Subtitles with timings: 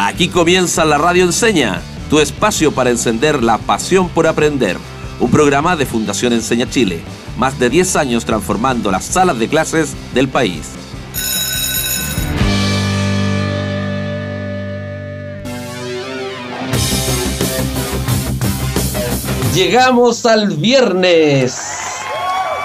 [0.00, 4.76] Aquí comienza la Radio Enseña, tu espacio para encender la pasión por aprender.
[5.18, 7.00] Un programa de Fundación Enseña Chile,
[7.36, 10.68] más de 10 años transformando las salas de clases del país.
[19.52, 21.60] Llegamos al viernes.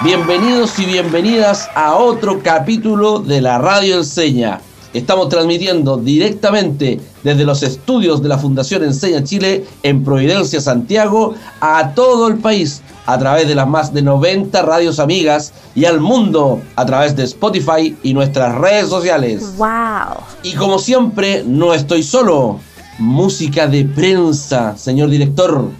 [0.04, 4.60] Bienvenidos y bienvenidas a otro capítulo de la Radio Enseña.
[4.94, 11.94] Estamos transmitiendo directamente desde los estudios de la Fundación Enseña Chile en Providencia, Santiago, a
[11.94, 16.62] todo el país a través de las más de 90 radios amigas y al mundo
[16.76, 19.56] a través de Spotify y nuestras redes sociales.
[19.56, 20.22] ¡Wow!
[20.44, 22.60] Y como siempre, no estoy solo.
[23.00, 25.70] Música de prensa, señor director.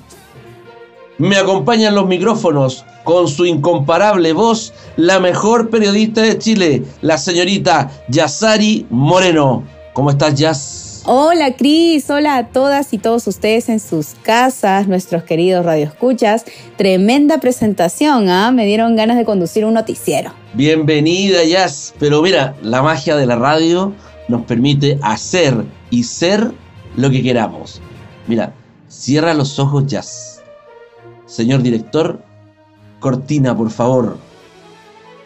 [1.18, 7.88] Me acompañan los micrófonos con su incomparable voz, la mejor periodista de Chile, la señorita
[8.08, 9.62] Yasari Moreno.
[9.92, 11.02] ¿Cómo estás, Yas?
[11.06, 12.10] Hola, Cris.
[12.10, 16.46] Hola a todas y todos ustedes en sus casas, nuestros queridos radioescuchas.
[16.76, 18.50] Tremenda presentación, ¿ah?
[18.50, 20.32] Me dieron ganas de conducir un noticiero.
[20.54, 21.94] Bienvenida, Yas.
[22.00, 23.92] Pero mira, la magia de la radio
[24.26, 26.50] nos permite hacer y ser
[26.96, 27.80] lo que queramos.
[28.26, 28.52] Mira,
[28.88, 30.33] cierra los ojos, Jazz.
[31.34, 32.20] Señor director,
[33.00, 34.18] cortina, por favor.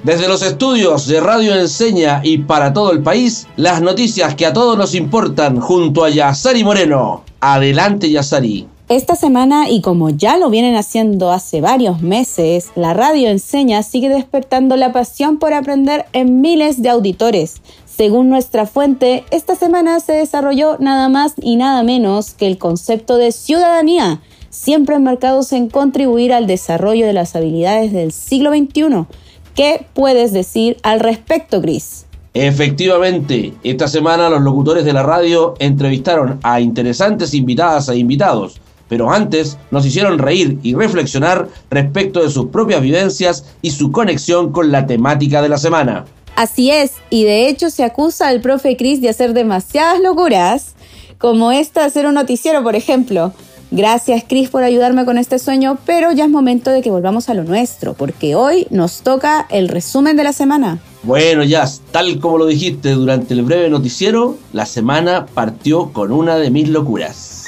[0.02, 4.54] Desde los estudios de Radio Enseña y para todo el país, las noticias que a
[4.54, 7.24] todos nos importan junto a Yasari Moreno.
[7.40, 8.66] Adelante, Yasari.
[8.88, 14.08] Esta semana, y como ya lo vienen haciendo hace varios meses, la Radio Enseña sigue
[14.08, 17.60] despertando la pasión por aprender en miles de auditores.
[17.84, 23.18] Según nuestra fuente, esta semana se desarrolló nada más y nada menos que el concepto
[23.18, 24.22] de ciudadanía,
[24.58, 29.06] siempre enmarcados en contribuir al desarrollo de las habilidades del siglo XXI.
[29.54, 32.06] ¿Qué puedes decir al respecto, Chris?
[32.34, 39.10] Efectivamente, esta semana los locutores de la radio entrevistaron a interesantes invitadas e invitados, pero
[39.10, 44.70] antes nos hicieron reír y reflexionar respecto de sus propias vivencias y su conexión con
[44.70, 46.04] la temática de la semana.
[46.36, 50.74] Así es, y de hecho se acusa al profe Chris de hacer demasiadas locuras,
[51.18, 53.32] como esta de hacer un noticiero, por ejemplo.
[53.70, 57.34] Gracias Chris por ayudarme con este sueño, pero ya es momento de que volvamos a
[57.34, 60.78] lo nuestro, porque hoy nos toca el resumen de la semana.
[61.02, 66.36] Bueno, ya, tal como lo dijiste durante el breve noticiero, la semana partió con una
[66.36, 67.44] de mis locuras.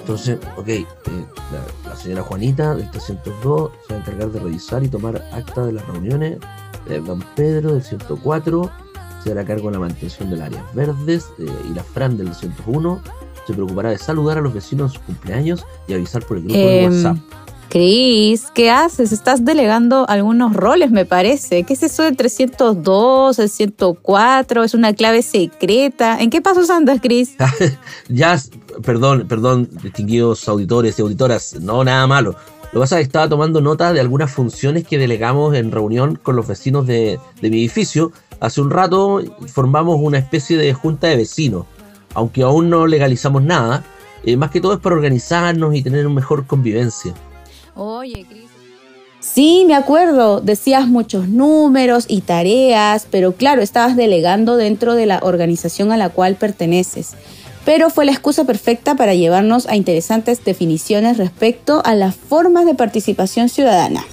[0.00, 0.86] Entonces, ok, eh,
[1.84, 5.72] la, señora Juanita del 302 se va a encargar de revisar y tomar acta de
[5.72, 6.38] las reuniones
[6.86, 8.70] de Don Pedro del 104
[9.22, 13.02] se hará cargo de la mantención del áreas verdes eh, y la Fran del 201
[13.46, 16.58] se preocupará de saludar a los vecinos en sus cumpleaños y avisar por el grupo
[16.58, 17.16] de Em, WhatsApp.
[17.70, 19.12] Cris, ¿qué haces?
[19.12, 21.64] Estás delegando algunos roles, me parece.
[21.64, 24.64] ¿Qué es eso del 302, el 104?
[24.64, 26.18] ¿Es una clave secreta?
[26.18, 27.36] ¿En qué pasos andas, Cris?
[28.08, 28.38] Ya,
[28.82, 32.36] perdón, perdón, distinguidos auditores y auditoras, no nada malo.
[32.72, 36.16] Lo que pasa es que estaba tomando nota de algunas funciones que delegamos en reunión
[36.16, 38.12] con los vecinos de, de mi edificio.
[38.40, 41.66] Hace un rato formamos una especie de junta de vecinos,
[42.14, 43.84] aunque aún no legalizamos nada.
[44.24, 47.14] eh, más que todo es para organizarnos y tener una mejor convivencia.
[47.74, 48.48] Oye, Cris.
[49.20, 50.40] Sí, me acuerdo.
[50.40, 56.08] Decías muchos números y tareas, pero claro, estabas delegando dentro de la organización a la
[56.08, 57.14] cual perteneces.
[57.64, 62.74] Pero fue la excusa perfecta para llevarnos a interesantes definiciones respecto a las formas de
[62.74, 64.04] participación ciudadana.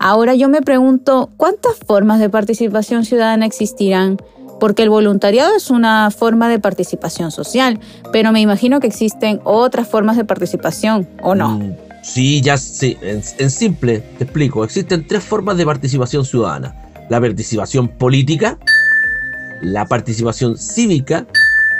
[0.00, 4.18] Ahora yo me pregunto, ¿cuántas formas de participación ciudadana existirán?
[4.60, 7.80] Porque el voluntariado es una forma de participación social,
[8.12, 11.58] pero me imagino que existen otras formas de participación, ¿o no?
[11.58, 12.96] Mm, sí, ya sí.
[13.02, 14.64] En, en simple, te explico.
[14.64, 16.74] Existen tres formas de participación ciudadana.
[17.08, 18.58] La participación política,
[19.62, 21.26] la participación cívica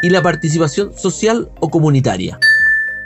[0.02, 2.38] y la participación social o comunitaria.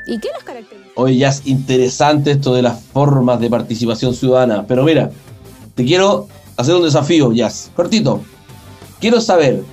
[0.06, 0.71] ¿Y qué las caracteriza?
[0.94, 4.66] Oye, ya es interesante esto de las formas de participación ciudadana.
[4.66, 5.10] Pero mira,
[5.74, 7.70] te quiero hacer un desafío, Jazz.
[7.74, 8.20] Cortito.
[9.00, 9.64] Quiero saber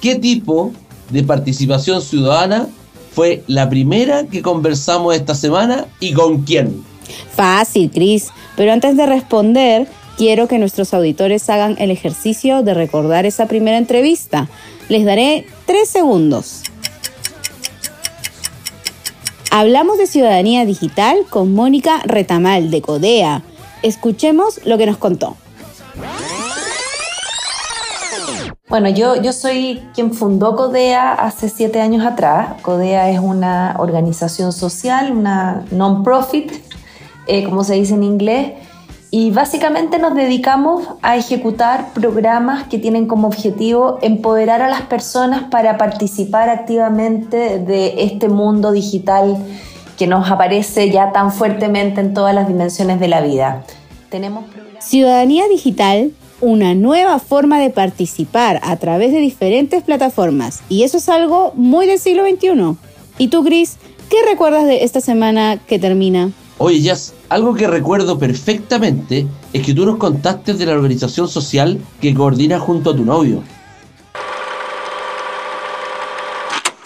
[0.00, 0.72] qué tipo
[1.10, 2.68] de participación ciudadana
[3.14, 6.82] fue la primera que conversamos esta semana y con quién.
[7.34, 8.28] Fácil, Cris.
[8.56, 9.86] Pero antes de responder,
[10.16, 14.48] quiero que nuestros auditores hagan el ejercicio de recordar esa primera entrevista.
[14.88, 16.62] Les daré tres segundos.
[19.54, 23.42] Hablamos de ciudadanía digital con Mónica Retamal de Codea.
[23.82, 25.36] Escuchemos lo que nos contó.
[28.70, 32.62] Bueno, yo, yo soy quien fundó CODEA hace siete años atrás.
[32.62, 36.50] CODEA es una organización social, una non-profit,
[37.26, 38.52] eh, como se dice en inglés,
[39.14, 45.50] Y básicamente nos dedicamos a ejecutar programas que tienen como objetivo empoderar a las personas
[45.50, 49.36] para participar activamente de este mundo digital
[49.98, 53.64] que nos aparece ya tan fuertemente en todas las dimensiones de la vida.
[54.08, 54.46] Tenemos
[54.78, 60.62] Ciudadanía Digital, una nueva forma de participar a través de diferentes plataformas.
[60.70, 62.78] Y eso es algo muy del siglo XXI.
[63.18, 63.76] ¿Y tú, Chris,
[64.08, 66.30] qué recuerdas de esta semana que termina?
[66.58, 71.80] Oye, Jazz, algo que recuerdo perfectamente es que tú nos contaste de la organización social
[72.00, 73.42] que coordina junto a tu novio.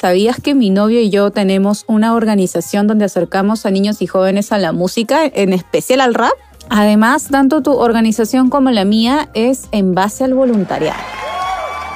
[0.01, 4.53] ¿Sabías que mi novio y yo tenemos una organización donde acercamos a niños y jóvenes
[4.53, 6.33] a la música, en especial al rap?
[6.69, 11.01] Además, tanto tu organización como la mía es en base al voluntariado.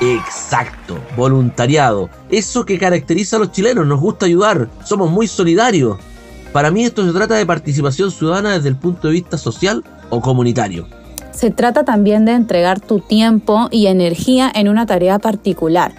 [0.00, 2.08] Exacto, voluntariado.
[2.30, 5.98] Eso que caracteriza a los chilenos, nos gusta ayudar, somos muy solidarios.
[6.52, 10.20] Para mí esto se trata de participación ciudadana desde el punto de vista social o
[10.20, 10.88] comunitario.
[11.30, 15.94] Se trata también de entregar tu tiempo y energía en una tarea particular,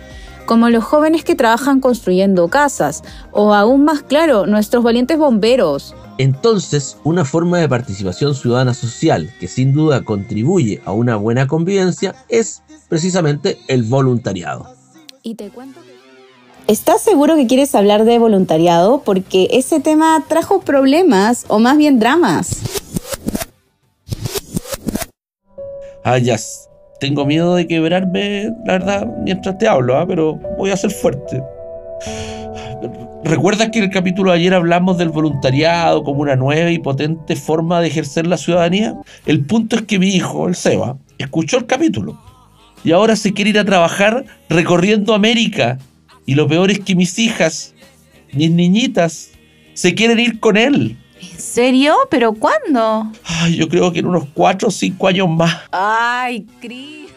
[0.45, 3.01] como los jóvenes que trabajan construyendo casas,
[3.31, 5.95] o aún más claro, nuestros valientes bomberos.
[6.17, 12.13] Entonces, una forma de participación ciudadana social que sin duda contribuye a una buena convivencia
[12.27, 14.75] es precisamente el voluntariado.
[15.23, 15.79] Y te cuento
[16.71, 19.01] ¿Estás seguro que quieres hablar de voluntariado?
[19.03, 22.61] Porque ese tema trajo problemas o más bien dramas.
[26.05, 26.37] Ah, ya.
[27.01, 30.05] Tengo miedo de quebrarme, la verdad, mientras te hablo, ¿ah?
[30.07, 31.43] pero voy a ser fuerte.
[33.25, 37.35] ¿Recuerdas que en el capítulo de ayer hablamos del voluntariado como una nueva y potente
[37.35, 38.95] forma de ejercer la ciudadanía?
[39.25, 42.17] El punto es que mi hijo, el Seba, escuchó el capítulo
[42.85, 45.77] y ahora se quiere ir a trabajar recorriendo América
[46.31, 47.73] y lo peor es que mis hijas,
[48.31, 49.31] mis niñitas,
[49.73, 50.97] se quieren ir con él.
[51.21, 51.93] ¿En serio?
[52.09, 53.11] ¿Pero cuándo?
[53.25, 55.57] Ay, yo creo que en unos cuatro o cinco años más.
[55.73, 57.09] Ay, Cris.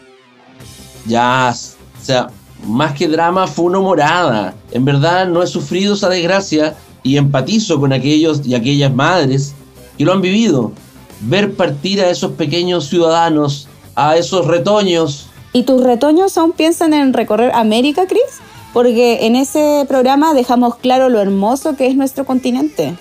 [1.05, 2.27] Ya, o sea,
[2.67, 4.53] más que drama fue una morada.
[4.71, 9.55] En verdad no he sufrido esa desgracia y empatizo con aquellos y aquellas madres
[9.97, 10.73] que lo han vivido.
[11.21, 15.27] Ver partir a esos pequeños ciudadanos, a esos retoños.
[15.53, 18.41] ¿Y tus retoños aún piensan en recorrer América, Cris?
[18.75, 22.93] Porque en ese programa dejamos claro lo hermoso que es nuestro continente.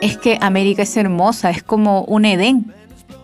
[0.00, 2.72] Es que América es hermosa, es como un Edén.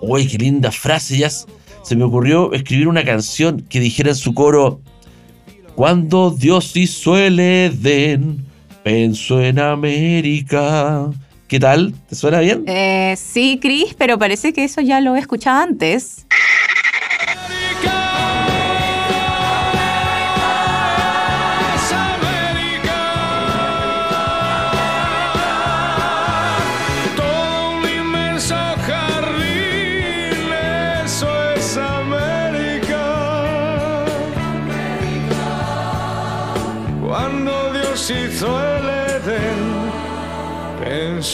[0.01, 4.35] Uy, qué linda frase, ya se me ocurrió escribir una canción que dijera en su
[4.35, 4.81] coro,
[5.77, 8.45] cuando Dios hizo el Edén,
[8.83, 11.09] pensó en América.
[11.47, 11.95] ¿Qué tal?
[12.09, 12.65] ¿Te suena bien?
[12.67, 16.27] Eh, sí, Cris, pero parece que eso ya lo he escuchado antes.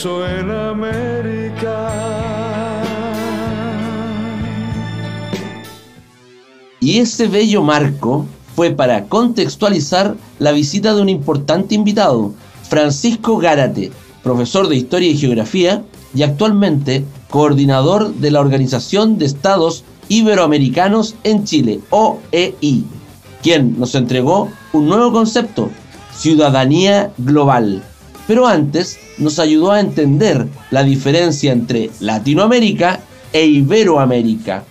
[0.05, 1.89] En América.
[6.79, 8.25] Y ese bello marco
[8.55, 12.33] fue para contextualizar la visita de un importante invitado,
[12.69, 13.91] Francisco Gárate,
[14.23, 15.83] profesor de Historia y Geografía
[16.15, 22.85] y actualmente coordinador de la Organización de Estados Iberoamericanos en Chile, OEI,
[23.43, 25.69] quien nos entregó un nuevo concepto,
[26.15, 27.83] ciudadanía global,
[28.29, 32.99] pero antes nos ayudó a entender la diferencia entre Latinoamérica
[33.33, 34.63] e Iberoamérica.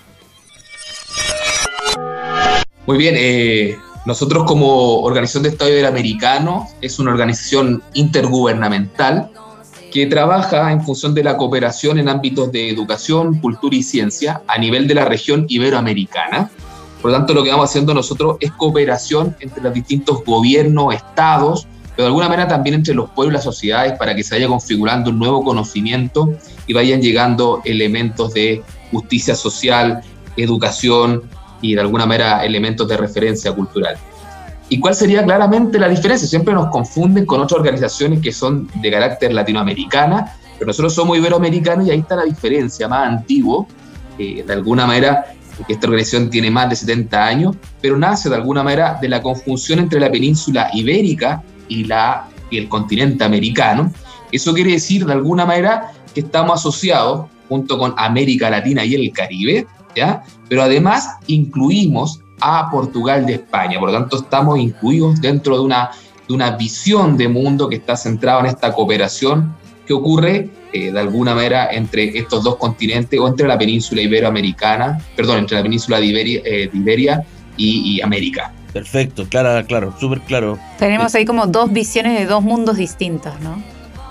[2.87, 9.33] Muy bien, eh, nosotros como Organización de Estado Iberoamericano es una organización intergubernamental
[9.91, 14.57] que trabaja en función de la cooperación en ámbitos de educación, cultura y ciencia a
[14.57, 16.49] nivel de la región iberoamericana.
[17.03, 21.67] Por lo tanto, lo que vamos haciendo nosotros es cooperación entre los distintos gobiernos, estados,
[21.99, 24.47] pero de alguna manera también entre los pueblos y las sociedades para que se vaya
[24.47, 26.33] configurando un nuevo conocimiento
[26.69, 28.63] y vayan llegando elementos de
[28.93, 30.01] justicia social,
[30.37, 31.25] educación
[31.61, 33.97] y de alguna manera elementos de referencia cultural.
[34.69, 36.29] ¿Y cuál sería claramente la diferencia?
[36.29, 41.89] Siempre nos confunden con otras organizaciones que son de carácter latinoamericana, pero nosotros somos iberoamericanos
[41.89, 43.67] y ahí está la diferencia, más antiguo,
[44.21, 45.35] eh, de alguna manera
[45.67, 49.81] esta organización tiene más de 70 años, pero nace de alguna manera de la conjunción
[49.81, 53.93] entre la península ibérica y, la, y el continente americano.
[54.33, 59.13] Eso quiere decir, de alguna manera, que estamos asociados junto con América Latina y el
[59.13, 60.23] Caribe, ¿ya?
[60.49, 65.91] Pero además incluimos a Portugal de España, por lo tanto estamos incluidos dentro de una,
[66.29, 69.55] de una visión de mundo que está centrada en esta cooperación
[69.87, 75.01] que ocurre eh, de alguna manera entre estos dos continentes o entre la península iberoamericana,
[75.17, 77.25] perdón, entre la península de Iberia, eh, de Iberia
[77.57, 78.53] y, y América.
[78.79, 80.57] Perfecto, claro, claro, súper claro.
[80.79, 83.61] Tenemos ahí como dos visiones de dos mundos distintos, ¿no?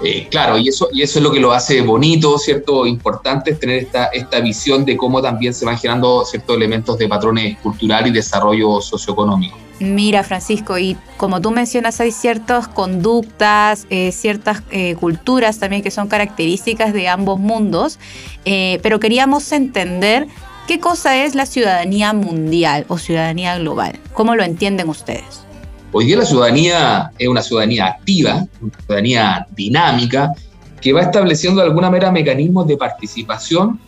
[0.03, 2.85] Eh, claro, y eso, y eso es lo que lo hace bonito, ¿cierto?
[2.85, 7.07] Importante es tener esta, esta visión de cómo también se van generando ciertos elementos de
[7.07, 9.57] patrones cultural y desarrollo socioeconómico.
[9.79, 15.91] Mira, Francisco, y como tú mencionas, hay ciertas conductas, eh, ciertas eh, culturas también que
[15.91, 17.99] son características de ambos mundos,
[18.43, 20.27] pero queríamos entender
[20.67, 23.97] qué cosa es la ciudadanía mundial o ciudadanía global.
[24.13, 25.45] ¿Cómo lo entienden ustedes?
[25.93, 30.33] Hoy día la ciudadanía es una ciudadanía activa, una ciudadanía dinámica,
[30.81, 33.79] que va estableciendo de alguna manera mecanismos de participación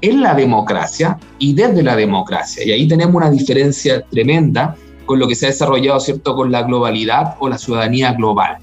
[0.00, 2.64] en la democracia y desde la democracia.
[2.64, 6.62] Y ahí tenemos una diferencia tremenda con lo que se ha desarrollado, ¿cierto?, con la
[6.62, 8.56] globalidad o la ciudadanía global.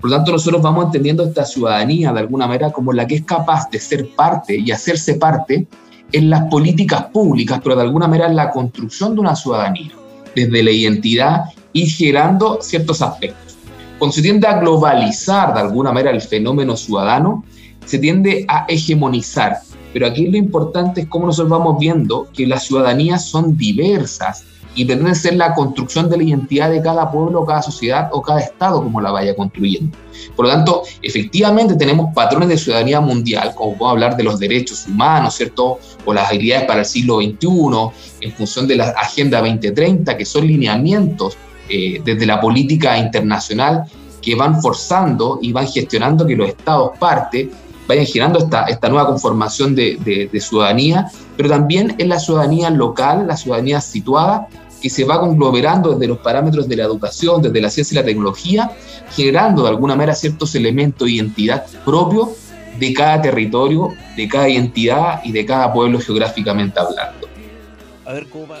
[0.00, 3.24] Por lo tanto, nosotros vamos entendiendo esta ciudadanía de alguna manera como la que es
[3.24, 5.66] capaz de ser parte y hacerse parte
[6.12, 9.92] en las políticas públicas, pero de alguna manera en la construcción de una ciudadanía,
[10.34, 13.56] desde la identidad y generando ciertos aspectos.
[13.98, 17.44] Cuando se tiende a globalizar de alguna manera el fenómeno ciudadano,
[17.84, 19.58] se tiende a hegemonizar.
[19.92, 24.84] Pero aquí lo importante es cómo nosotros vamos viendo que las ciudadanías son diversas y
[24.84, 28.82] deben ser la construcción de la identidad de cada pueblo, cada sociedad o cada estado
[28.82, 29.96] como la vaya construyendo.
[30.34, 34.86] Por lo tanto, efectivamente tenemos patrones de ciudadanía mundial, como puedo hablar de los derechos
[34.86, 35.78] humanos, ¿cierto?
[36.04, 40.46] O las habilidades para el siglo XXI, en función de la Agenda 2030, que son
[40.46, 41.36] lineamientos
[41.68, 43.84] eh, desde la política internacional
[44.20, 47.50] que van forzando y van gestionando que los estados parte
[47.88, 53.36] vayan generando esta, esta nueva conformación de, ciudadanía, pero también en la ciudadanía local, la
[53.36, 54.48] ciudadanía situada,
[54.82, 58.04] que se va conglomerando desde los parámetros de la educación, desde la ciencia y la
[58.04, 58.72] tecnología,
[59.14, 62.30] generando de alguna manera ciertos elementos de identidad propios
[62.78, 67.28] de cada territorio, de cada identidad y de cada pueblo geográficamente hablando.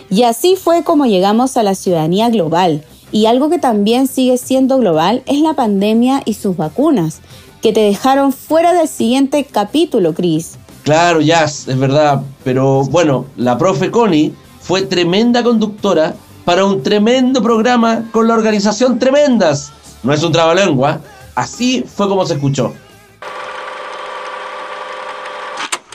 [0.08, 4.78] Y así fue como llegamos a la ciudadanía global, y algo que también sigue siendo
[4.78, 7.20] global es la pandemia y sus vacunas,
[7.60, 10.56] que te dejaron fuera del siguiente capítulo, Cris.
[10.82, 12.22] Claro, Jazz, es verdad.
[12.42, 16.14] Pero bueno, la profe Connie fue tremenda conductora
[16.44, 19.72] para un tremendo programa con la organización Tremendas.
[20.02, 21.00] No es un trabalengua,
[21.34, 22.72] así fue como se escuchó.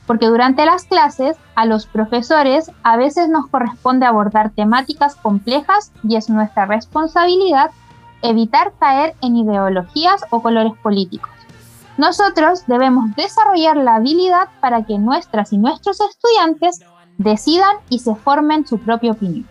[0.07, 6.15] porque durante las clases a los profesores a veces nos corresponde abordar temáticas complejas y
[6.15, 7.71] es nuestra responsabilidad
[8.23, 11.29] evitar caer en ideologías o colores políticos.
[11.97, 16.79] Nosotros debemos desarrollar la habilidad para que nuestras y nuestros estudiantes
[17.17, 19.47] decidan y se formen su propia opinión.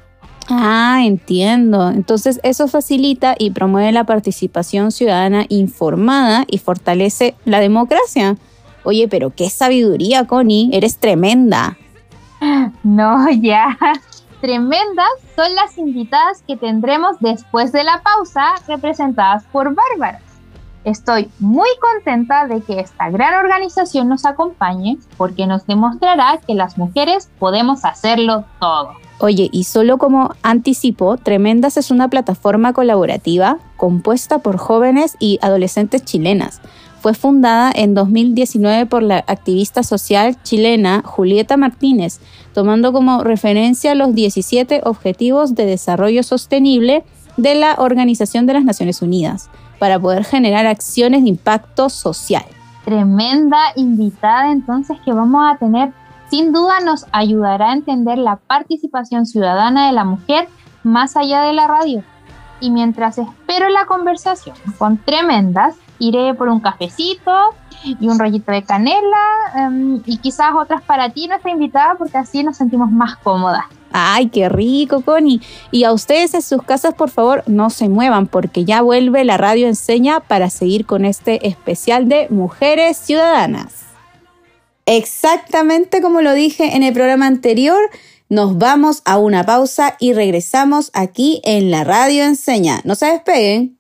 [0.49, 1.91] Ah, entiendo.
[1.91, 8.37] Entonces eso facilita y promueve la participación ciudadana informada y fortalece la democracia.
[8.85, 11.77] Oye, pero qué sabiduría, Connie, eres tremenda.
[12.85, 13.77] No, ya.
[14.41, 20.21] Tremendas son las invitadas que tendremos después de la pausa, representadas por Bárbara.
[20.87, 26.79] Estoy muy contenta de que esta gran organización nos acompañe porque nos demostrará que las
[26.79, 28.93] mujeres podemos hacerlo todo.
[29.19, 36.05] Oye, y solo como anticipo, Tremendas es una plataforma colaborativa compuesta por jóvenes y adolescentes
[36.05, 36.61] chilenas
[37.07, 42.19] fue fundada en 2019 por la activista social chilena Julieta Martínez,
[42.53, 47.05] tomando como referencia los 17 Objetivos de Desarrollo Sostenible
[47.37, 52.45] de la Organización de las Naciones Unidas, para poder generar acciones de impacto social.
[52.85, 55.93] Tremenda invitada entonces que vamos a tener.
[56.31, 60.49] Sin duda nos ayudará a entender la participación ciudadana de la mujer
[60.83, 62.03] más allá de la radio.
[62.61, 67.55] Y mientras espero la conversación con tremendas, iré por un cafecito
[67.85, 72.43] y un rollito de canela em, y quizás otras para ti, nuestra invitada, porque así
[72.43, 73.65] nos sentimos más cómodas.
[73.93, 75.41] Ay, qué rico, Connie.
[75.71, 79.37] Y a ustedes en sus casas, por favor, no se muevan porque ya vuelve la
[79.37, 83.87] radio enseña para seguir con este especial de Mujeres Ciudadanas.
[84.87, 87.81] Exactamente como lo dije en el programa anterior,
[88.29, 92.81] nos vamos a una pausa y regresamos aquí en la radio enseña.
[92.85, 93.76] No se despeguen.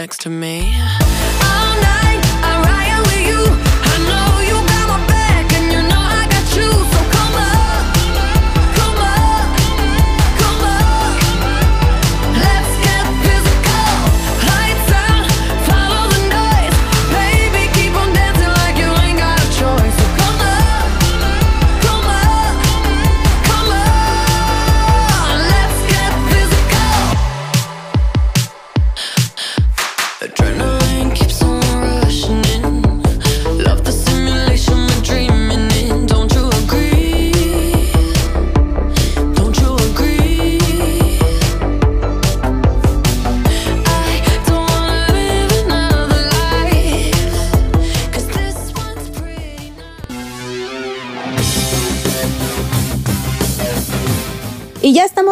[0.00, 0.59] Next to me?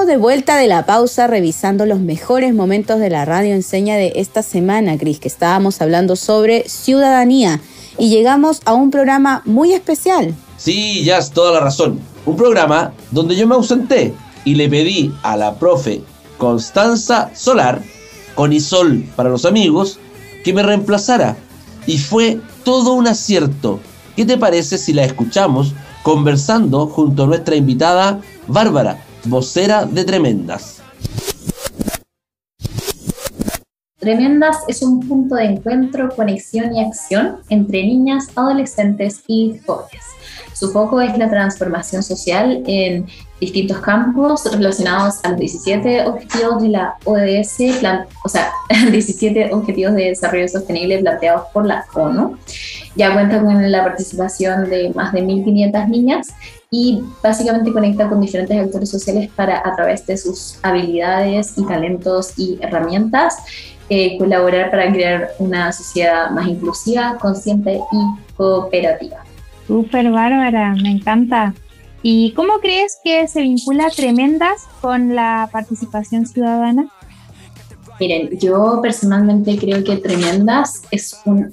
[0.08, 4.42] De vuelta de la pausa revisando los mejores momentos de la radio enseña de esta
[4.42, 7.60] semana, Cris, que estábamos hablando sobre ciudadanía
[7.98, 10.34] y llegamos a un programa muy especial.
[10.56, 12.00] Sí, ya es toda la razón.
[12.24, 14.14] Un programa donde yo me ausenté
[14.46, 16.00] y le pedí a la profe
[16.38, 17.82] Constanza Solar,
[18.34, 19.98] con Isol para los amigos,
[20.42, 21.36] que me reemplazara.
[21.86, 23.78] Y fue todo un acierto.
[24.16, 30.82] ¿Qué te parece si la escuchamos conversando junto a nuestra invitada Bárbara, vocera de Tremendas?
[33.98, 40.04] Tremendas es un punto de encuentro, conexión y acción entre niñas, adolescentes y jóvenes.
[40.54, 43.06] Su foco es la transformación social en
[43.40, 47.58] distintos campos relacionados a los 17 objetivos de la ODS,
[48.24, 48.50] o sea,
[48.90, 52.36] 17 objetivos de desarrollo sostenible planteados por la ONU.
[52.96, 56.28] Ya cuenta con la participación de más de 1.500 niñas
[56.70, 62.38] y básicamente conecta con diferentes actores sociales para, a través de sus habilidades y talentos
[62.38, 63.36] y herramientas,
[63.88, 69.24] eh, colaborar para crear una sociedad más inclusiva, consciente y cooperativa.
[69.66, 71.54] Súper bárbara, me encanta.
[72.02, 76.88] ¿Y cómo crees que se vincula Tremendas con la participación ciudadana?
[77.98, 81.52] Miren, yo personalmente creo que Tremendas es un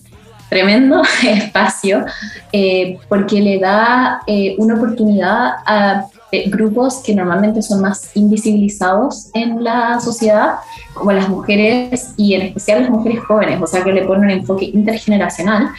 [0.49, 2.05] tremendo espacio
[2.51, 9.29] eh, porque le da eh, una oportunidad a eh, grupos que normalmente son más invisibilizados
[9.33, 10.55] en la sociedad,
[10.93, 14.31] como las mujeres y en especial las mujeres jóvenes, o sea que le pone un
[14.31, 15.69] enfoque intergeneracional.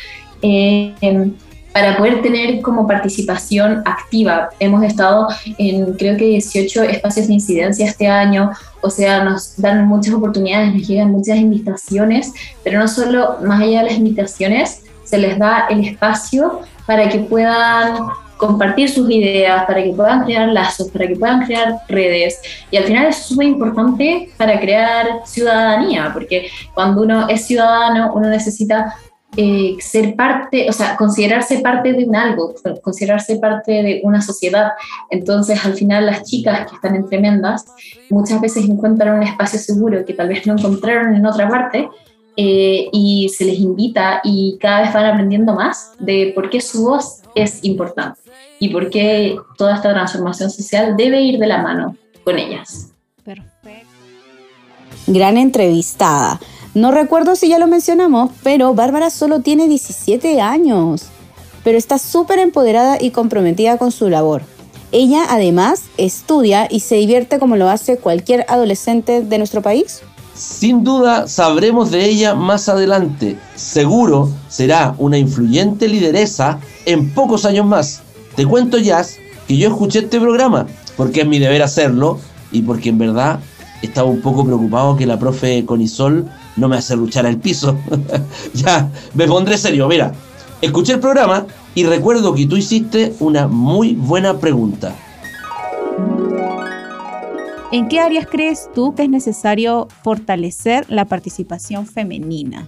[0.42, 1.32] eh, em,
[1.76, 4.48] para poder tener como participación activa.
[4.60, 9.86] Hemos estado en creo que 18 espacios de incidencia este año, o sea, nos dan
[9.86, 12.32] muchas oportunidades, nos llegan muchas invitaciones,
[12.64, 17.18] pero no solo más allá de las invitaciones, se les da el espacio para que
[17.18, 18.06] puedan
[18.38, 22.40] compartir sus ideas, para que puedan crear lazos, para que puedan crear redes.
[22.70, 28.30] Y al final es súper importante para crear ciudadanía, porque cuando uno es ciudadano, uno
[28.30, 28.94] necesita
[29.36, 34.72] eh, ser parte, o sea, considerarse parte de un algo, considerarse parte de una sociedad.
[35.10, 37.66] Entonces, al final, las chicas que están en tremendas
[38.08, 41.88] muchas veces encuentran un espacio seguro que tal vez no encontraron en otra parte
[42.36, 46.84] eh, y se les invita y cada vez van aprendiendo más de por qué su
[46.84, 48.20] voz es importante
[48.58, 52.92] y por qué toda esta transformación social debe ir de la mano con ellas.
[53.22, 53.56] Perfecto.
[55.06, 56.40] Gran entrevistada.
[56.76, 61.06] No recuerdo si ya lo mencionamos, pero Bárbara solo tiene 17 años,
[61.64, 64.42] pero está súper empoderada y comprometida con su labor.
[64.92, 70.02] Ella además estudia y se divierte como lo hace cualquier adolescente de nuestro país.
[70.34, 73.38] Sin duda sabremos de ella más adelante.
[73.54, 78.02] Seguro será una influyente lideresa en pocos años más.
[78.34, 79.16] Te cuento, Jazz,
[79.48, 82.20] que yo escuché este programa porque es mi deber hacerlo
[82.52, 83.40] y porque en verdad
[83.80, 87.76] estaba un poco preocupado que la profe Conisol no me hace luchar al piso.
[88.54, 89.88] ya, me pondré serio.
[89.88, 90.12] Mira,
[90.60, 94.94] escuché el programa y recuerdo que tú hiciste una muy buena pregunta.
[97.72, 102.66] ¿En qué áreas crees tú que es necesario fortalecer la participación femenina?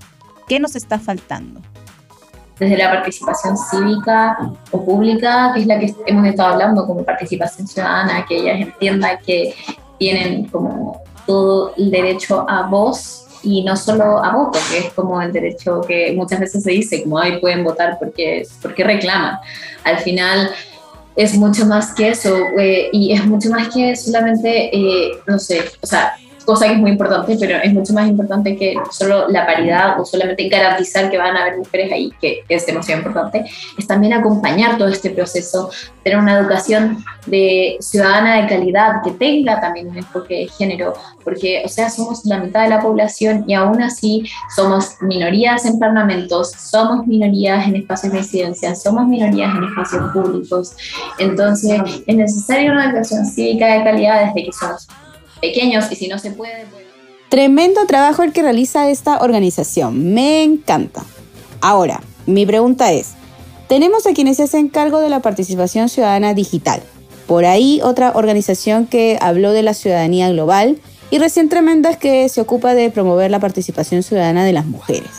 [0.49, 1.61] ¿Qué nos está faltando?
[2.59, 4.37] desde la participación cívica
[4.71, 9.19] o pública, que es la que hemos estado hablando como participación ciudadana, que ellas entiendan
[9.25, 9.55] que
[9.99, 15.21] tienen como todo el derecho a voz y no solo a voto, que es como
[15.21, 19.39] el derecho que muchas veces se dice, como hoy pueden votar porque, porque reclaman.
[19.85, 20.51] Al final
[21.17, 25.65] es mucho más que eso eh, y es mucho más que solamente, eh, no sé,
[25.81, 26.15] o sea,
[26.49, 30.07] cosa que es muy importante, pero es mucho más importante que solo la paridad o
[30.07, 33.45] solamente garantizar que van a haber mujeres ahí, que es demasiado importante,
[33.77, 35.69] es también acompañar todo este proceso,
[36.03, 41.61] tener una educación de ciudadana de calidad que tenga también un enfoque de género, porque,
[41.67, 44.25] o sea, somos la mitad de la población y aún así
[44.57, 50.75] somos minorías en parlamentos, somos minorías en espacios de incidencia, somos minorías en espacios públicos.
[51.19, 54.89] Entonces, es necesaria una educación cívica de calidad desde que somos
[55.41, 56.67] pequeños y si no se puede...
[56.71, 56.85] pues-
[57.29, 60.15] Tremendo trabajo el que realiza esta organización.
[60.15, 61.05] Me encanta.
[61.61, 63.09] Ahora, mi pregunta es,
[63.69, 66.81] tenemos a quienes se hacen cargo de la participación ciudadana digital.
[67.27, 70.79] Por ahí otra organización que habló de la ciudadanía global
[71.11, 75.11] y recién Tremendas que se ocupa de promover la participación ciudadana de las mujeres.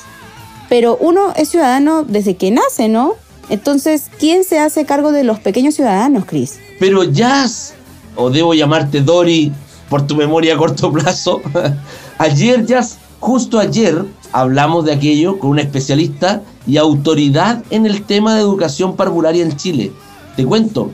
[0.68, 3.14] Pero uno es ciudadano desde que nace, ¿no?
[3.50, 6.60] Entonces, ¿quién se hace cargo de los pequeños ciudadanos, Chris?
[6.80, 7.74] Pero Jazz,
[8.16, 9.52] o debo llamarte Dori
[9.90, 11.42] por tu memoria a corto plazo,
[12.18, 18.36] ayer Jazz, justo ayer, hablamos de aquello con una especialista y autoridad en el tema
[18.36, 19.92] de educación parvularia en Chile.
[20.36, 20.92] Te cuento,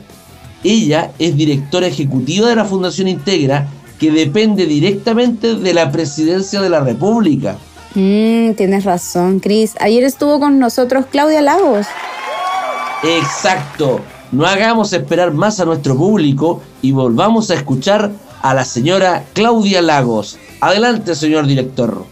[0.64, 3.68] ella es directora ejecutiva de la Fundación Integra,
[4.00, 7.56] que depende directamente de la presidencia de la República.
[7.94, 9.74] Mm, tienes razón, Chris.
[9.80, 11.86] Ayer estuvo con nosotros Claudia Lagos.
[13.02, 14.00] Exacto.
[14.32, 19.82] No hagamos esperar más a nuestro público y volvamos a escuchar a la señora Claudia
[19.82, 20.38] Lagos.
[20.60, 22.06] Adelante, señor director.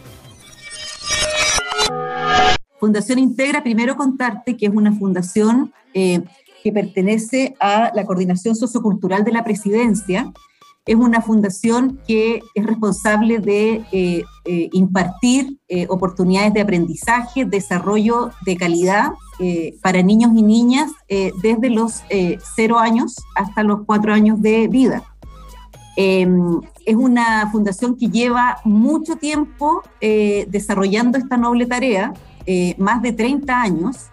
[2.84, 6.22] Fundación Integra, primero contarte que es una fundación eh,
[6.62, 10.30] que pertenece a la Coordinación Sociocultural de la Presidencia.
[10.84, 15.58] Es una fundación que es responsable de eh, eh, impartir
[15.88, 19.12] oportunidades de aprendizaje, desarrollo de calidad
[19.82, 22.02] para niños y niñas desde los
[22.54, 25.02] cero años hasta los cuatro años de vida.
[25.96, 26.26] Eh,
[26.87, 32.12] es una fundación que lleva mucho tiempo eh, desarrollando esta noble tarea,
[32.46, 34.11] eh, más de 30 años,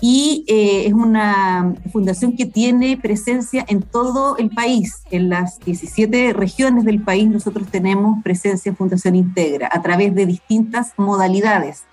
[0.00, 5.02] y eh, es una fundación que tiene presencia en todo el país.
[5.10, 10.24] En las 17 regiones del país nosotros tenemos presencia en Fundación Integra a través de
[10.24, 11.84] distintas modalidades,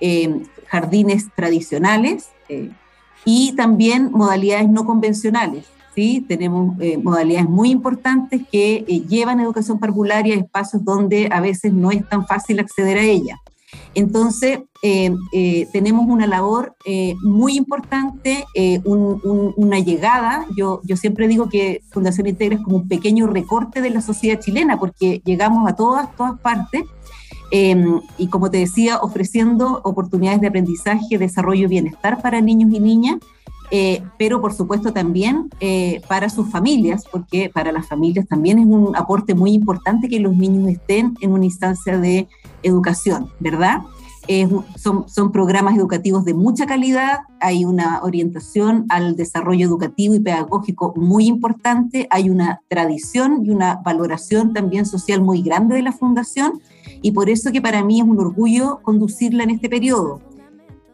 [0.00, 2.70] eh, jardines tradicionales eh,
[3.26, 5.66] y también modalidades no convencionales.
[5.94, 6.24] ¿Sí?
[6.28, 11.72] Tenemos eh, modalidades muy importantes que eh, llevan educación parvularia a espacios donde a veces
[11.72, 13.38] no es tan fácil acceder a ella.
[13.94, 20.46] Entonces, eh, eh, tenemos una labor eh, muy importante, eh, un- un- una llegada.
[20.56, 24.40] Yo, yo siempre digo que Fundación Integra es como un pequeño recorte de la sociedad
[24.40, 26.84] chilena, porque llegamos a todas, todas partes.
[27.52, 27.84] eh,
[28.16, 33.16] y como te decía, ofreciendo oportunidades de aprendizaje, desarrollo y bienestar para niños y niñas,
[33.70, 38.66] eh, pero por supuesto también eh, para sus familias, porque para las familias también es
[38.66, 42.28] un aporte muy importante que los niños estén en una instancia de
[42.62, 43.82] educación, ¿verdad?
[44.28, 50.20] Un- son, son programas educativos de mucha calidad, hay una orientación al desarrollo educativo y
[50.20, 55.90] pedagógico muy importante, hay una tradición y una valoración también social muy grande de la
[55.90, 56.60] fundación
[57.02, 60.20] y por eso que para mí es un orgullo conducirla en este periodo.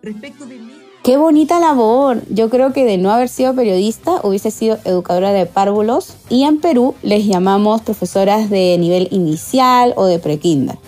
[0.02, 0.58] Respecto de
[1.06, 2.24] Qué bonita labor.
[2.30, 6.58] Yo creo que de no haber sido periodista hubiese sido educadora de párvulos y en
[6.58, 10.78] Perú les llamamos profesoras de nivel inicial o de prekinder.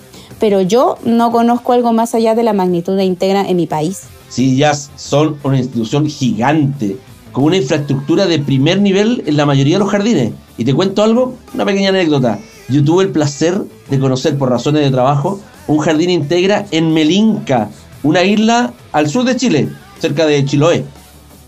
[0.41, 4.09] Pero yo no conozco algo más allá de la magnitud de Integra en mi país.
[4.29, 6.97] Sí, Jazz son una institución gigante,
[7.31, 10.33] con una infraestructura de primer nivel en la mayoría de los jardines.
[10.57, 12.41] Y te cuento algo, una pequeña anécdota.
[12.69, 17.71] Yo tuve el placer de conocer por razones de trabajo un jardín integra en Melinca,
[18.03, 20.85] una isla al sur de Chile, cerca de Chiloé.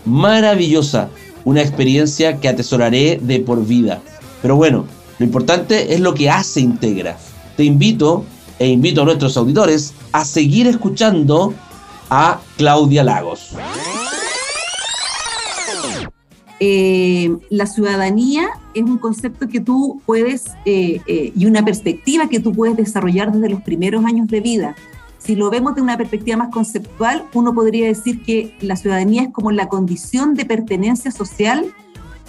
[0.05, 1.09] Maravillosa,
[1.45, 4.01] una experiencia que atesoraré de por vida.
[4.41, 4.85] Pero bueno,
[5.19, 7.17] lo importante es lo que hace Integra.
[7.55, 8.25] Te invito
[8.59, 11.53] e invito a nuestros auditores a seguir escuchando
[12.09, 13.51] a Claudia Lagos.
[16.59, 22.39] eh, la ciudadanía es un concepto que tú puedes eh, eh, y una perspectiva que
[22.39, 24.75] tú puedes desarrollar desde los primeros años de vida.
[25.23, 29.29] Si lo vemos de una perspectiva más conceptual, uno podría decir que la ciudadanía es
[29.29, 31.71] como la condición de pertenencia social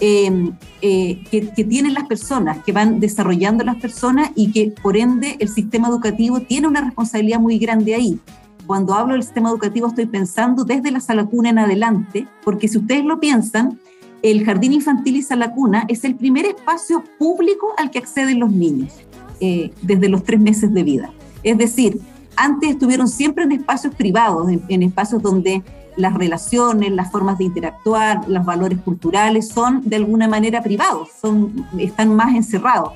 [0.01, 0.53] eh,
[0.83, 5.37] eh, que, que tienen las personas, que van desarrollando las personas y que por ende
[5.39, 8.21] el sistema educativo tiene una responsabilidad muy grande ahí.
[8.67, 12.79] Cuando hablo del sistema educativo estoy pensando desde la sala cuna en adelante, porque si
[12.79, 13.79] ustedes lo piensan,
[14.23, 18.53] el jardín infantil y sala cuna es el primer espacio público al que acceden los
[18.53, 18.93] niños
[19.41, 21.13] eh, desde los tres meses de vida.
[21.43, 22.01] Es decir,
[22.43, 25.63] antes estuvieron siempre en espacios privados, en, en espacios donde
[25.97, 31.67] las relaciones, las formas de interactuar, los valores culturales son de alguna manera privados, son,
[31.79, 32.93] están más encerrados.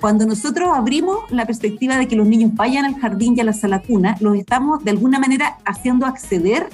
[0.00, 3.54] cuando nosotros abrimos la perspectiva de que los niños vayan al jardín y a la
[3.54, 6.68] sala cuna, los estamos de alguna manera haciendo acceder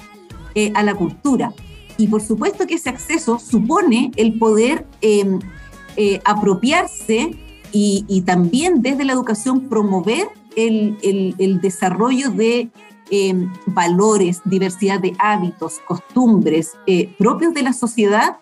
[0.53, 1.53] eh, a la cultura.
[1.97, 5.39] Y por supuesto que ese acceso supone el poder eh,
[5.95, 7.37] eh, apropiarse
[7.71, 10.97] y, y también desde la educación promover el,
[11.37, 12.69] el- desarrollo de
[13.09, 18.37] eh, valores, diversidad de hábitos, costumbres eh, propios de la sociedad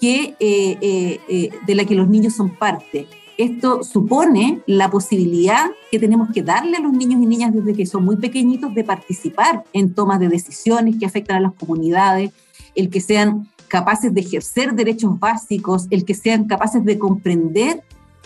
[0.00, 3.06] que, eh, eh, de la que los niños son parte.
[3.38, 7.86] Esto supone la posibilidad que tenemos que darle a los niños y niñas desde que
[7.86, 12.30] son muy pequeñitos de participar en tomas de decisiones que afectan a las comunidades,
[12.74, 17.82] el que sean capaces de ejercer derechos básicos, el que sean capaces de comprender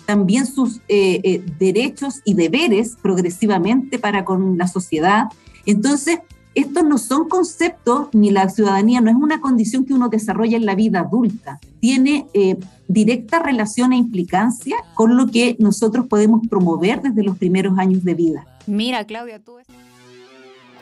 [0.06, 5.24] también sus eh, eh, derechos y deberes progresivamente para con la sociedad.
[5.66, 6.20] Entonces,
[6.54, 10.64] estos no son conceptos, ni la ciudadanía no es una condición que uno desarrolla en
[10.64, 11.60] la vida adulta.
[11.80, 12.56] Tiene eh,
[12.88, 18.14] directa relación e implicancia con lo que nosotros podemos promover desde los primeros años de
[18.14, 18.46] vida.
[18.66, 19.56] Mira, Claudia, tú...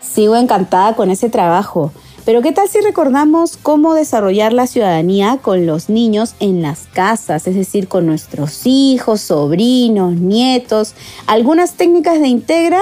[0.01, 1.91] Sigo encantada con ese trabajo.
[2.25, 7.47] Pero ¿qué tal si recordamos cómo desarrollar la ciudadanía con los niños en las casas,
[7.47, 10.95] es decir, con nuestros hijos, sobrinos, nietos,
[11.27, 12.81] algunas técnicas de Integra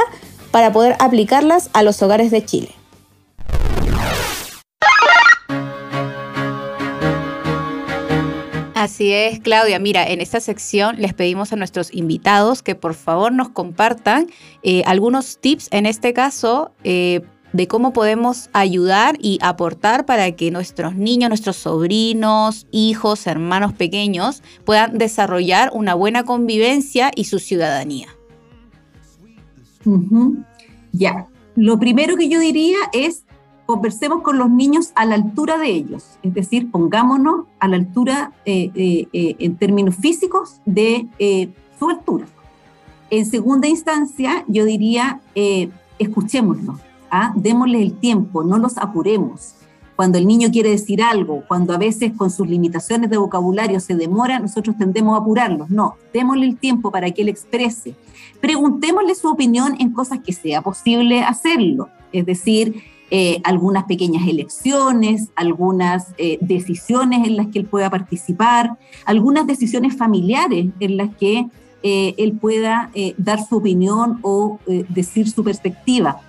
[0.52, 2.70] para poder aplicarlas a los hogares de Chile?
[8.74, 9.81] Así es, Claudia.
[9.81, 14.28] Mira, en esta sección les pedimos a nuestros invitados que por favor nos compartan
[14.62, 20.50] eh, algunos tips, en este caso, eh, de cómo podemos ayudar y aportar para que
[20.50, 28.08] nuestros niños, nuestros sobrinos, hijos, hermanos pequeños puedan desarrollar una buena convivencia y su ciudadanía.
[29.84, 30.38] Ujú.
[30.92, 33.24] Ya, lo primero que yo diría es
[33.66, 38.32] conversemos con los niños a la altura de ellos, es decir, pongámonos a la altura
[38.44, 42.26] eh, eh, eh, en términos físicos de eh, su altura.
[43.10, 46.80] En segunda instancia, yo diría, eh, escuchémoslos,
[47.12, 47.33] ¿ah?
[47.37, 49.55] démosles el tiempo, no los apuremos.
[49.94, 53.94] Cuando el niño quiere decir algo, cuando a veces con sus limitaciones de vocabulario se
[53.94, 55.70] demora, nosotros tendemos a apurarlos.
[55.70, 57.94] No, démosle el tiempo para que él exprese.
[58.40, 65.29] Preguntémosle su opinión en cosas que sea posible hacerlo, es decir, eh, algunas pequeñas elecciones,
[65.37, 71.46] algunas eh, decisiones en las que él pueda participar, algunas decisiones familiares en las que
[71.83, 76.22] eh, él pueda dar su opinión o decir su perspectiva.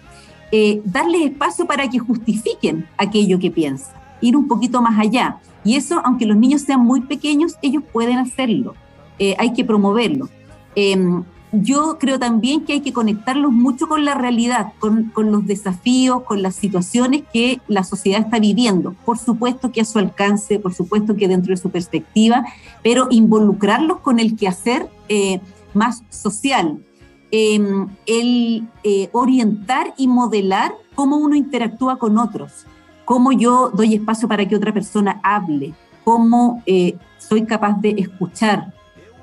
[0.55, 5.39] Eh, darles espacio para que justifiquen aquello que piensan, ir un poquito más allá.
[5.63, 8.75] Y eso, aunque los niños sean muy pequeños, ellos pueden hacerlo.
[9.17, 10.29] Eh, hay que promoverlo.
[10.75, 16.21] Em, yo creo también que hay que conectarlos mucho con la realidad, con, los desafíos,
[16.21, 18.93] con las situaciones que la sociedad está viviendo.
[19.05, 22.45] Por supuesto que a su alcance, por supuesto que dentro de su perspectiva,
[22.83, 25.41] pero involucrarlos con el quehacer eh,
[25.73, 26.77] más social.
[27.35, 27.59] Eh,
[28.05, 28.67] el
[29.11, 32.67] orientar y modelar cómo uno interactúa con otros,
[33.05, 38.73] cómo yo doy espacio para que otra persona hable, cómo eh, soy capaz de escuchar,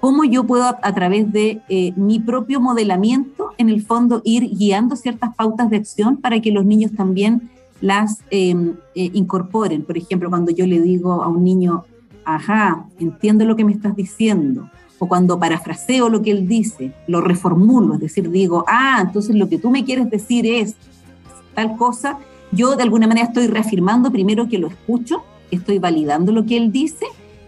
[0.01, 4.49] cómo yo puedo a, a través de eh, mi propio modelamiento, en el fondo, ir
[4.57, 8.55] guiando ciertas pautas de acción para que los niños también las eh,
[8.95, 9.85] eh, incorporen.
[9.85, 11.85] Por ejemplo, cuando yo le digo a un niño,
[12.25, 17.23] ajá, entiendo lo que me estás diciendo, o cuando parafraseo lo que él dice, lo
[17.23, 20.77] reformulo, es decir, digo, ah, entonces lo que tú me quieres decir es
[21.55, 22.19] tal cosa,
[22.53, 26.71] yo de alguna manera estoy reafirmando primero que lo escucho, estoy validando lo que él
[26.71, 27.07] dice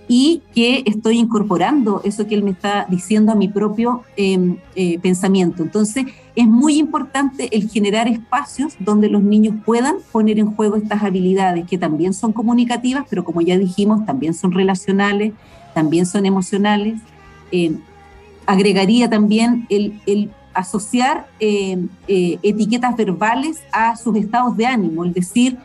[0.08, 4.98] y que estoy incorporando eso que él me está diciendo a mi propio eh, eh,
[4.98, 5.62] pensamiento.
[5.62, 11.02] Entonces, es muy importante el generar espacios donde los niños puedan poner en juego estas
[11.02, 15.34] habilidades que también son comunicativas, pero como ya dijimos, también son relacionales,
[15.74, 17.00] también son emocionales.
[17.52, 17.76] Eh,
[18.46, 25.56] agregaría también el, asociar eh, eh, etiquetas verbales a sus estados de ánimo, el decir,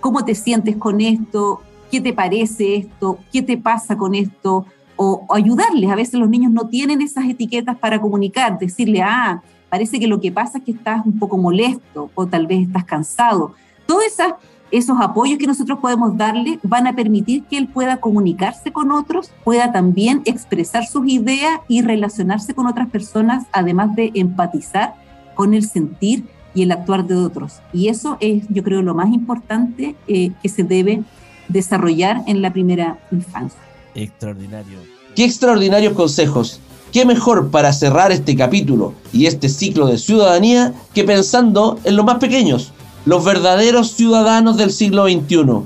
[0.00, 1.62] ¿cómo te sientes con esto?
[1.90, 3.18] ¿Qué te parece esto?
[3.32, 4.66] ¿Qué te pasa con esto?
[4.96, 5.90] O, o, ayudarles.
[5.90, 10.20] A veces los niños no tienen esas etiquetas para comunicar, decirle, ah, parece que lo
[10.20, 13.54] que pasa es que estás un poco molesto o tal vez estás cansado.
[13.86, 14.34] Todos esas,
[14.70, 19.30] esos apoyos que nosotros podemos darle van a permitir que él pueda comunicarse con otros,
[19.44, 24.94] pueda también expresar sus ideas y relacionarse con otras personas, además de empatizar
[25.34, 26.24] con el sentir
[26.54, 27.60] y el actuar de otros.
[27.72, 31.02] Y eso es, yo creo, lo más importante eh, que se debe
[31.48, 33.58] desarrollar en la primera infancia.
[33.94, 34.78] Extraordinario.
[35.14, 36.60] Qué extraordinarios consejos.
[36.92, 42.06] Qué mejor para cerrar este capítulo y este ciclo de ciudadanía que pensando en los
[42.06, 42.72] más pequeños,
[43.04, 45.62] los verdaderos ciudadanos del siglo XXI.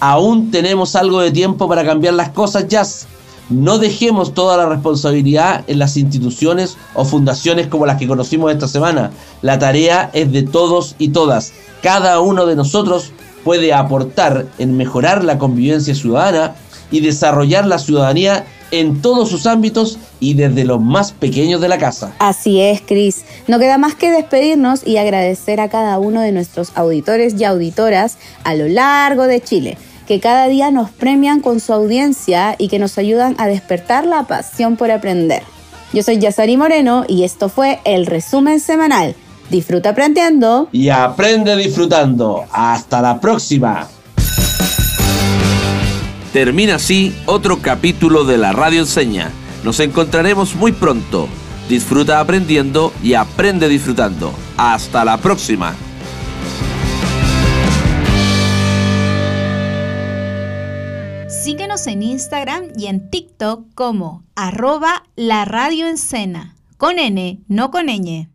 [0.00, 3.06] Aún tenemos algo de tiempo para cambiar las cosas, Jazz.
[3.50, 8.66] no dejemos toda la responsabilidad en las instituciones o fundaciones como las que conocimos esta
[8.66, 9.10] semana.
[9.42, 11.52] La tarea es de todos y todas.
[11.82, 13.12] Cada uno de nosotros
[13.44, 16.54] puede aportar en mejorar la convivencia ciudadana
[16.90, 21.78] y desarrollar la ciudadanía en todos sus ámbitos y desde los más pequeños de la
[21.78, 22.12] casa.
[22.18, 23.24] Así es, Cris.
[23.46, 28.18] No queda más que despedirnos y agradecer a cada uno de nuestros auditores y auditoras
[28.42, 32.80] a lo largo de Chile, que cada día nos premian con su audiencia y que
[32.80, 35.42] nos ayudan a despertar la pasión por aprender.
[35.92, 39.14] Yo soy Yasari Moreno y esto fue el resumen semanal.
[39.50, 40.68] Disfruta aprendiendo.
[40.72, 42.44] Y aprende disfrutando.
[42.50, 43.86] Hasta la próxima.
[46.32, 49.30] Termina así otro capítulo de la Radio Enseña.
[49.64, 51.28] Nos encontraremos muy pronto.
[51.68, 54.32] Disfruta aprendiendo y aprende disfrutando.
[54.56, 55.74] Hasta la próxima.
[61.28, 65.86] Síguenos en Instagram y en TikTok como arroba la radio
[66.78, 68.31] con N, no con ñ.